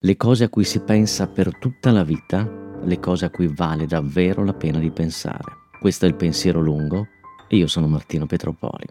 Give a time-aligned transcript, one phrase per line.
[0.00, 2.48] Le cose a cui si pensa per tutta la vita,
[2.84, 5.66] le cose a cui vale davvero la pena di pensare.
[5.80, 7.08] Questo è il pensiero lungo
[7.48, 8.86] e io sono Martino Petropoli.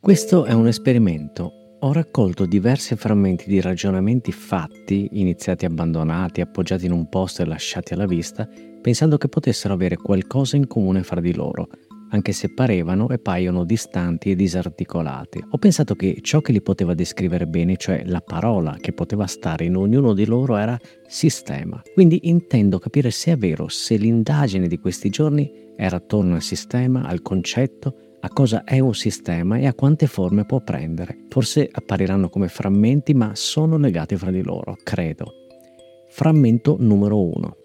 [0.00, 1.52] Questo è un esperimento.
[1.80, 7.92] Ho raccolto diversi frammenti di ragionamenti fatti, iniziati abbandonati, appoggiati in un posto e lasciati
[7.92, 8.48] alla vista,
[8.80, 11.68] pensando che potessero avere qualcosa in comune fra di loro,
[12.10, 15.42] anche se parevano e paiono distanti e disarticolati.
[15.50, 19.64] Ho pensato che ciò che li poteva descrivere bene, cioè la parola che poteva stare
[19.64, 21.80] in ognuno di loro, era sistema.
[21.92, 27.04] Quindi intendo capire se è vero, se l'indagine di questi giorni era attorno al sistema,
[27.04, 31.26] al concetto, a cosa è un sistema e a quante forme può prendere.
[31.28, 35.32] Forse appariranno come frammenti, ma sono legati fra di loro, credo.
[36.08, 37.56] Frammento numero 1.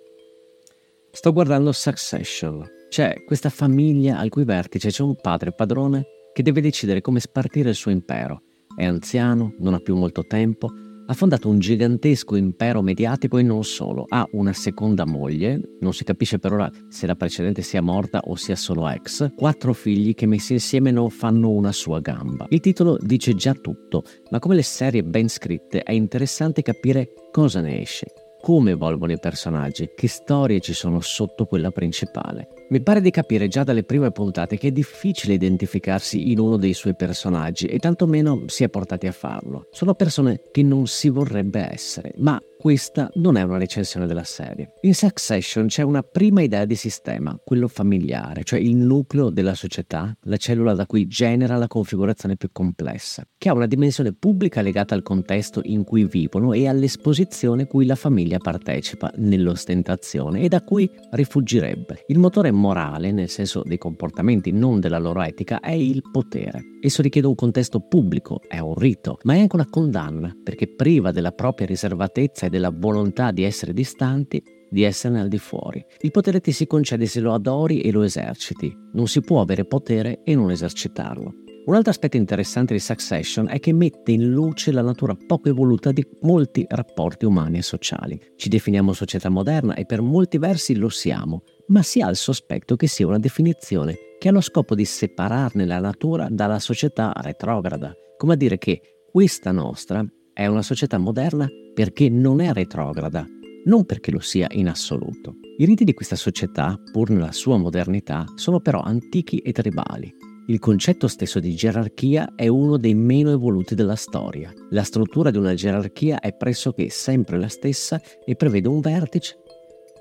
[1.11, 6.61] Sto guardando Succession, c'è questa famiglia al cui vertice c'è un padre padrone che deve
[6.61, 8.43] decidere come spartire il suo impero.
[8.75, 10.69] È anziano, non ha più molto tempo,
[11.07, 14.05] ha fondato un gigantesco impero mediatico e non solo.
[14.07, 18.35] Ha una seconda moglie, non si capisce per ora se la precedente sia morta o
[18.35, 22.45] sia solo ex, quattro figli che messi insieme non fanno una sua gamba.
[22.49, 27.59] Il titolo dice già tutto, ma come le serie ben scritte è interessante capire cosa
[27.59, 28.05] ne esce
[28.43, 32.62] come evolvono i personaggi, che storie ci sono sotto quella principale.
[32.73, 36.73] Mi pare di capire già dalle prime puntate che è difficile identificarsi in uno dei
[36.73, 39.67] suoi personaggi e tantomeno si è portati a farlo.
[39.69, 44.75] Sono persone che non si vorrebbe essere, ma questa non è una recensione della serie.
[44.83, 50.15] In Succession c'è una prima idea di sistema, quello familiare, cioè il nucleo della società,
[50.23, 54.95] la cellula da cui genera la configurazione più complessa, che ha una dimensione pubblica legata
[54.95, 60.89] al contesto in cui vivono e all'esposizione cui la famiglia partecipa nell'ostentazione e da cui
[61.11, 62.05] rifuggirebbe.
[62.07, 66.61] Il motore morale, nel senso dei comportamenti, non della loro etica, è il potere.
[66.81, 71.11] Esso richiede un contesto pubblico, è un rito, ma è anche una condanna, perché priva
[71.11, 75.83] della propria riservatezza e della volontà di essere distanti, di esserne al di fuori.
[75.99, 78.73] Il potere ti si concede se lo adori e lo eserciti.
[78.93, 81.41] Non si può avere potere e non esercitarlo.
[81.65, 85.93] Un altro aspetto interessante di Succession è che mette in luce la natura poco evoluta
[85.93, 88.19] di molti rapporti umani e sociali.
[88.35, 92.75] Ci definiamo società moderna e per molti versi lo siamo, ma si ha il sospetto
[92.75, 97.93] che sia una definizione che ha lo scopo di separarne la natura dalla società retrograda,
[98.17, 98.81] come a dire che
[99.11, 103.25] questa nostra è una società moderna perché non è retrograda,
[103.65, 105.35] non perché lo sia in assoluto.
[105.57, 110.13] I riti di questa società, pur nella sua modernità, sono però antichi e tribali.
[110.47, 114.51] Il concetto stesso di gerarchia è uno dei meno evoluti della storia.
[114.71, 119.42] La struttura di una gerarchia è pressoché sempre la stessa e prevede un vertice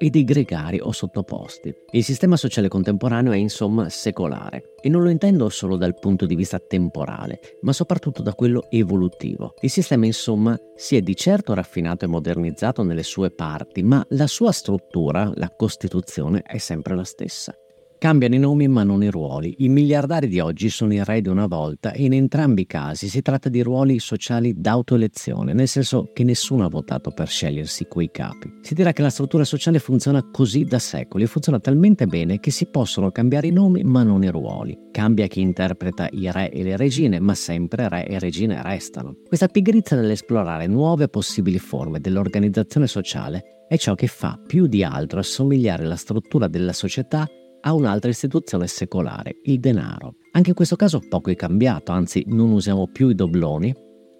[0.02, 1.72] e dei gregari o sottoposti.
[1.92, 6.34] Il sistema sociale contemporaneo è insomma secolare e non lo intendo solo dal punto di
[6.34, 9.54] vista temporale, ma soprattutto da quello evolutivo.
[9.60, 14.26] Il sistema insomma si è di certo raffinato e modernizzato nelle sue parti, ma la
[14.26, 17.54] sua struttura, la Costituzione, è sempre la stessa.
[18.02, 19.54] Cambiano i nomi ma non i ruoli.
[19.58, 23.06] I miliardari di oggi sono i re di una volta e in entrambi i casi
[23.06, 28.10] si tratta di ruoli sociali d'autoelezione, nel senso che nessuno ha votato per scegliersi quei
[28.10, 28.58] capi.
[28.62, 32.50] Si dirà che la struttura sociale funziona così da secoli e funziona talmente bene che
[32.50, 34.76] si possono cambiare i nomi ma non i ruoli.
[34.90, 39.14] Cambia chi interpreta i re e le regine, ma sempre re e regine restano.
[39.28, 45.20] Questa pigrizia nell'esplorare nuove possibili forme dell'organizzazione sociale è ciò che fa più di altro
[45.20, 47.28] assomigliare la struttura della società
[47.62, 50.16] a un'altra istituzione secolare, il denaro.
[50.32, 53.74] Anche in questo caso poco è cambiato, anzi non usiamo più i dobloni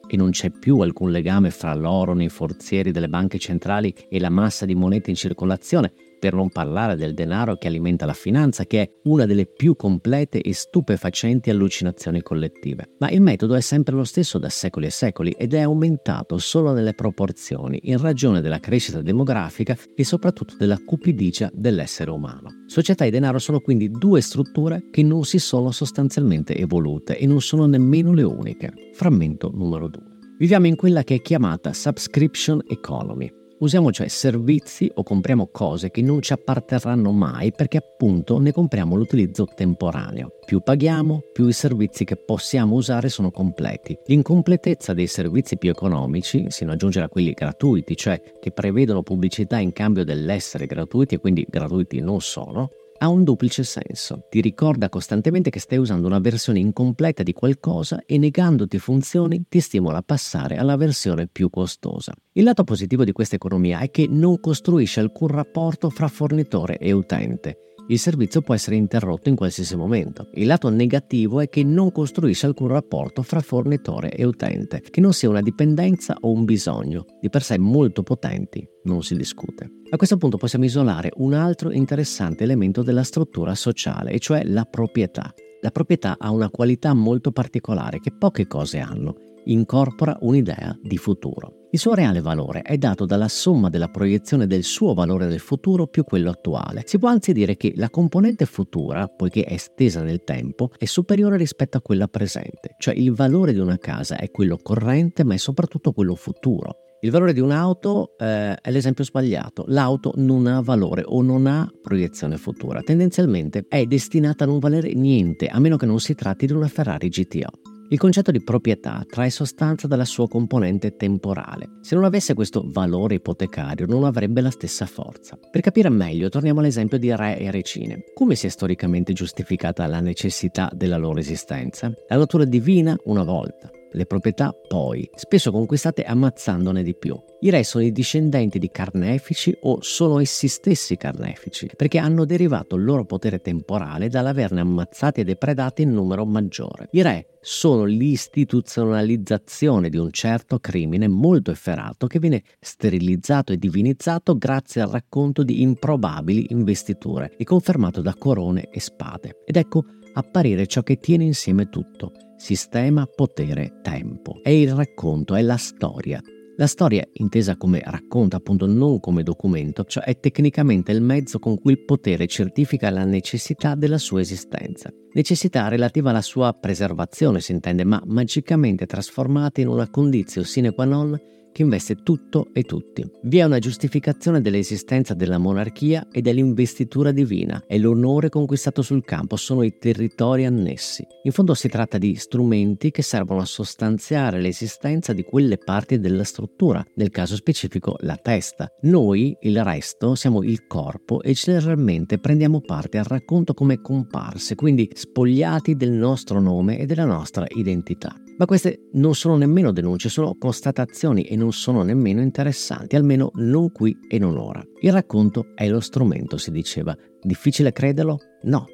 [0.08, 4.30] e non c'è più alcun legame fra l'oro nei forzieri delle banche centrali e la
[4.30, 5.92] massa di monete in circolazione,
[6.22, 10.41] per non parlare del denaro che alimenta la finanza, che è una delle più complete
[10.41, 12.93] e stupefacenti allucinazioni collettive.
[13.00, 16.72] Ma il metodo è sempre lo stesso da secoli e secoli ed è aumentato solo
[16.72, 22.62] nelle proporzioni in ragione della crescita demografica e soprattutto della cupidigia dell'essere umano.
[22.69, 27.41] Società e denaro sono quindi due strutture che non si sono sostanzialmente evolute e non
[27.41, 28.72] sono nemmeno le uniche.
[28.92, 30.03] Frammento numero 2.
[30.39, 33.28] Viviamo in quella che è chiamata subscription economy,
[33.62, 38.97] Usiamo cioè servizi o compriamo cose che non ci apparterranno mai perché appunto ne compriamo
[38.97, 40.32] l'utilizzo temporaneo.
[40.44, 43.97] Più paghiamo, più i servizi che possiamo usare sono completi.
[44.06, 49.59] L'incompletezza dei servizi più economici, sino ad aggiungere a quelli gratuiti, cioè che prevedono pubblicità
[49.59, 52.68] in cambio dell'essere gratuiti e quindi gratuiti non sono,
[53.03, 54.27] ha un duplice senso.
[54.31, 59.59] Ti ricorda costantemente che stai usando una versione incompleta di qualcosa e negandoti funzioni ti
[59.59, 62.13] stimola a passare alla versione più costosa.
[62.34, 66.93] Il lato positivo di questa economia è che non costruisce alcun rapporto fra fornitore e
[66.93, 67.72] utente.
[67.89, 70.29] Il servizio può essere interrotto in qualsiasi momento.
[70.34, 75.13] Il lato negativo è che non costruisce alcun rapporto fra fornitore e utente, che non
[75.13, 79.69] sia una dipendenza o un bisogno, di per sé molto potenti, non si discute.
[79.91, 84.65] A questo punto possiamo isolare un altro interessante elemento della struttura sociale, e cioè la
[84.65, 85.34] proprietà.
[85.61, 89.15] La proprietà ha una qualità molto particolare che poche cose hanno.
[89.44, 91.68] Incorpora un'idea di futuro.
[91.72, 95.86] Il suo reale valore è dato dalla somma della proiezione del suo valore del futuro
[95.86, 96.83] più quello attuale.
[96.84, 101.39] Si può anzi dire che la componente futura, poiché è estesa nel tempo, è superiore
[101.39, 105.39] rispetto a quella presente, cioè il valore di una casa è quello corrente ma è
[105.39, 106.77] soprattutto quello futuro.
[107.00, 109.65] Il valore di un'auto eh, è l'esempio sbagliato.
[109.66, 112.80] L'auto non ha valore o non ha proiezione futura.
[112.83, 116.68] Tendenzialmente è destinata a non valere niente, a meno che non si tratti di una
[116.68, 117.72] Ferrari GTO.
[117.92, 121.80] Il concetto di proprietà trae sostanza dalla sua componente temporale.
[121.83, 125.39] Se non avesse questo valore ipotecario non avrebbe la stessa forza.
[125.50, 128.04] Per capire meglio torniamo all'esempio di re e regine.
[128.15, 131.92] Come si è storicamente giustificata la necessità della loro esistenza?
[132.09, 137.18] La natura divina una volta, le proprietà poi, spesso conquistate ammazzandone di più.
[137.41, 142.77] I re sono i discendenti di carnefici o sono essi stessi carnefici, perché hanno derivato
[142.77, 146.89] il loro potere temporale dall'averne ammazzati e depredati in numero maggiore.
[146.92, 154.38] I re sono l'istituzionalizzazione di un certo crimine molto efferato che viene sterilizzato e divinizzato
[154.38, 159.42] grazie al racconto di improbabili investiture e confermato da corone e spade.
[159.45, 159.84] Ed ecco
[160.15, 162.12] apparire ciò che tiene insieme tutto,
[162.42, 164.41] sistema, potere, tempo.
[164.42, 166.21] È il racconto, è la storia.
[166.56, 171.60] La storia, intesa come racconto, appunto non come documento, cioè è tecnicamente il mezzo con
[171.60, 174.91] cui il potere certifica la necessità della sua esistenza.
[175.12, 180.84] Necessità relativa alla sua preservazione, si intende, ma magicamente trasformata in una condizione sine qua
[180.84, 181.16] non
[181.53, 183.09] che investe tutto e tutti.
[183.22, 189.37] Vi è una giustificazione dell'esistenza della monarchia e dell'investitura divina e l'onore conquistato sul campo
[189.37, 191.07] sono i territori annessi.
[191.25, 196.25] In fondo si tratta di strumenti che servono a sostanziare l'esistenza di quelle parti della
[196.25, 198.69] struttura, nel caso specifico la testa.
[198.83, 204.91] Noi, il resto, siamo il corpo e generalmente prendiamo parte al racconto come comparse, quindi
[204.93, 208.22] spogliati del nostro nome e della nostra identità.
[208.39, 213.71] Ma queste non sono nemmeno denunce, sono constatazioni e non sono nemmeno interessanti, almeno non
[213.71, 214.63] qui e non ora.
[214.81, 216.97] Il racconto è lo strumento, si diceva.
[217.21, 218.19] Difficile crederlo?
[218.43, 218.67] No.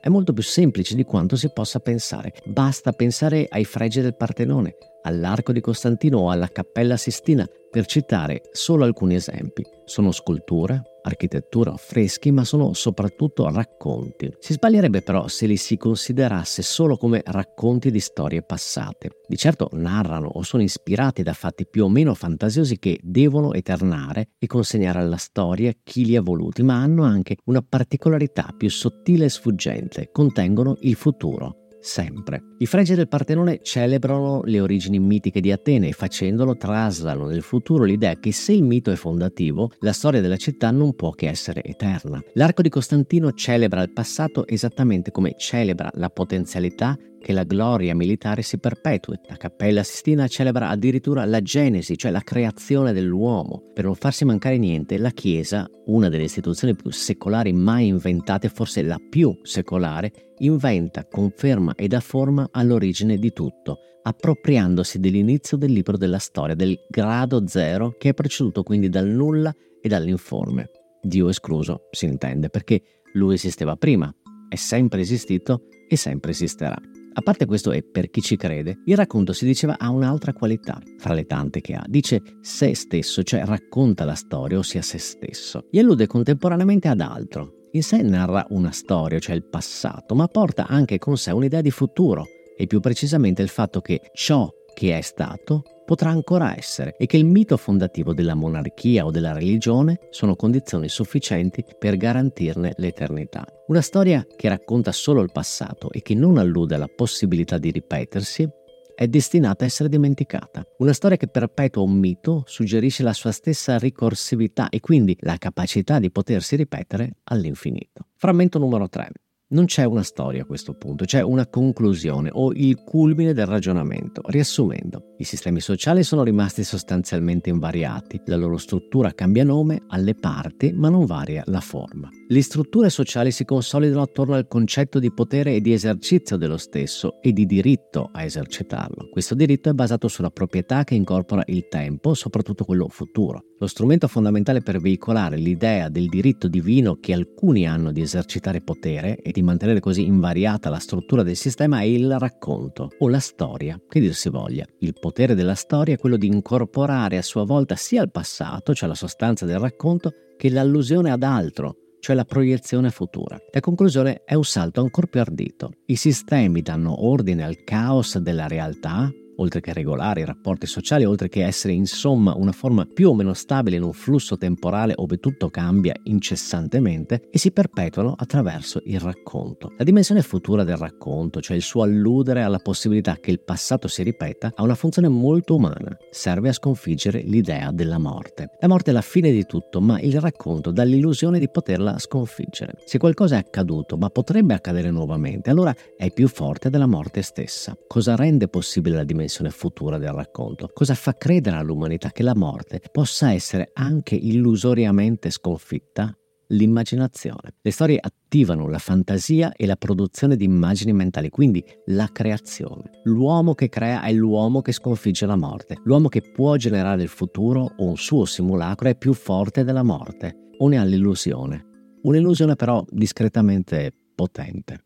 [0.00, 2.32] È molto più semplice di quanto si possa pensare.
[2.46, 8.42] Basta pensare ai fregi del Partenone, all'Arco di Costantino o alla Cappella Sistina, per citare
[8.52, 9.64] solo alcuni esempi.
[9.86, 14.30] Sono sculture, architettura, affreschi, ma sono soprattutto racconti.
[14.40, 19.20] Si sbaglierebbe però se li si considerasse solo come racconti di storie passate.
[19.26, 24.28] Di certo narrano o sono ispirati da fatti più o meno fantasiosi che devono eternare
[24.38, 29.24] e consegnare alla storia chi li ha voluti, ma hanno anche una particolarità più sottile
[29.24, 32.54] e sfuggente, contengono il futuro sempre.
[32.58, 37.84] I fregi del Partenone celebrano le origini mitiche di Atene e facendolo traslano nel futuro
[37.84, 41.62] l'idea che se il mito è fondativo, la storia della città non può che essere
[41.62, 42.22] eterna.
[42.34, 48.42] L'arco di Costantino celebra il passato esattamente come celebra la potenzialità che la gloria militare
[48.42, 49.18] si perpetui.
[49.28, 53.70] La Cappella Sistina celebra addirittura la genesi, cioè la creazione dell'uomo.
[53.72, 58.82] Per non farsi mancare niente, la Chiesa, una delle istituzioni più secolari mai inventate, forse
[58.82, 65.96] la più secolare, inventa, conferma e dà forma all'origine di tutto, appropriandosi dell'inizio del libro
[65.96, 70.68] della storia, del grado zero che è preceduto quindi dal nulla e dall'informe.
[71.00, 72.82] Dio escluso, si intende, perché
[73.14, 74.12] lui esisteva prima,
[74.48, 76.76] è sempre esistito e sempre esisterà.
[77.14, 80.80] A parte questo e per chi ci crede, il racconto si diceva ha un'altra qualità,
[80.98, 81.84] fra le tante che ha.
[81.86, 87.68] Dice se stesso, cioè racconta la storia, ossia se stesso, e allude contemporaneamente ad altro.
[87.72, 91.70] In sé narra una storia, cioè il passato, ma porta anche con sé un'idea di
[91.70, 92.26] futuro,
[92.56, 97.16] e più precisamente il fatto che ciò che è stato potrà ancora essere e che
[97.16, 103.44] il mito fondativo della monarchia o della religione sono condizioni sufficienti per garantirne l'eternità.
[103.66, 108.48] Una storia che racconta solo il passato e che non allude alla possibilità di ripetersi
[108.94, 110.64] è destinata a essere dimenticata.
[110.78, 115.98] Una storia che perpetua un mito suggerisce la sua stessa ricorsività e quindi la capacità
[115.98, 118.06] di potersi ripetere all'infinito.
[118.16, 119.10] Frammento numero 3.
[119.52, 124.22] Non c'è una storia a questo punto, c'è una conclusione o il culmine del ragionamento.
[124.24, 130.72] Riassumendo, i sistemi sociali sono rimasti sostanzialmente invariati, la loro struttura cambia nome alle parti
[130.72, 132.08] ma non varia la forma.
[132.28, 137.20] Le strutture sociali si consolidano attorno al concetto di potere e di esercizio dello stesso
[137.20, 139.10] e di diritto a esercitarlo.
[139.10, 143.51] Questo diritto è basato sulla proprietà che incorpora il tempo, soprattutto quello futuro.
[143.62, 149.18] Lo strumento fondamentale per veicolare l'idea del diritto divino che alcuni hanno di esercitare potere
[149.18, 153.80] e di mantenere così invariata la struttura del sistema è il racconto o la storia,
[153.88, 154.66] che dir si voglia.
[154.80, 158.88] Il potere della storia è quello di incorporare a sua volta sia il passato, cioè
[158.88, 163.38] la sostanza del racconto, che l'allusione ad altro, cioè la proiezione futura.
[163.52, 165.70] La conclusione è un salto ancora più ardito.
[165.86, 171.28] I sistemi danno ordine al caos della realtà oltre che regolare i rapporti sociali, oltre
[171.28, 175.50] che essere insomma una forma più o meno stabile in un flusso temporale dove tutto
[175.50, 179.72] cambia incessantemente e si perpetuano attraverso il racconto.
[179.76, 184.02] La dimensione futura del racconto, cioè il suo alludere alla possibilità che il passato si
[184.02, 188.50] ripeta, ha una funzione molto umana, serve a sconfiggere l'idea della morte.
[188.60, 192.74] La morte è la fine di tutto, ma il racconto dà l'illusione di poterla sconfiggere.
[192.84, 197.76] Se qualcosa è accaduto, ma potrebbe accadere nuovamente, allora è più forte della morte stessa.
[197.86, 200.68] Cosa rende possibile la dimensione dimensione futura del racconto?
[200.72, 206.14] Cosa fa credere all'umanità che la morte possa essere anche illusoriamente sconfitta?
[206.48, 207.54] L'immaginazione.
[207.62, 212.90] Le storie attivano la fantasia e la produzione di immagini mentali, quindi la creazione.
[213.04, 215.78] L'uomo che crea è l'uomo che sconfigge la morte.
[215.84, 220.50] L'uomo che può generare il futuro o un suo simulacro è più forte della morte
[220.58, 221.64] o ne ha l'illusione.
[222.02, 224.84] Un'illusione però discretamente potente.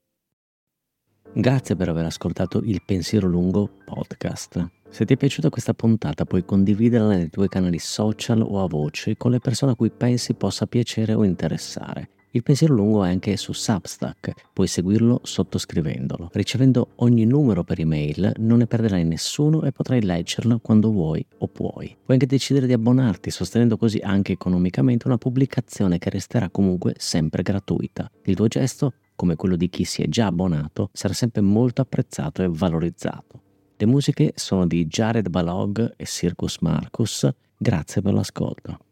[1.38, 4.71] Grazie per aver ascoltato il Pensiero Lungo podcast.
[4.88, 9.19] Se ti è piaciuta questa puntata puoi condividerla nei tuoi canali social o a voce
[9.19, 12.09] con le persone a cui pensi possa piacere o interessare.
[12.31, 16.31] Il pensiero lungo è anche su Substack, puoi seguirlo sottoscrivendolo.
[16.33, 21.49] Ricevendo ogni numero per email non ne perderai nessuno e potrai leggerlo quando vuoi o
[21.49, 21.87] puoi.
[22.02, 27.43] Puoi anche decidere di abbonarti, sostenendo così anche economicamente una pubblicazione che resterà comunque sempre
[27.43, 28.11] gratuita.
[28.25, 32.42] Il tuo gesto come quello di chi si è già abbonato, sarà sempre molto apprezzato
[32.42, 33.40] e valorizzato.
[33.76, 37.28] Le musiche sono di Jared Balog e Circus Marcus.
[37.58, 38.86] Grazie per l'ascolto.